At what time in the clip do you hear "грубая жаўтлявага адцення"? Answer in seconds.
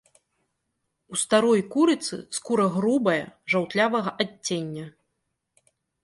2.77-4.85